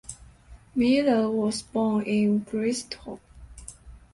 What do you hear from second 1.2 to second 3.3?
was born in Bristol.